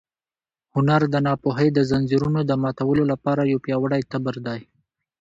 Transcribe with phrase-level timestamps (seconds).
[0.75, 4.61] هنر د ناپوهۍ د ځنځیرونو د ماتولو لپاره یو پیاوړی تبر دی.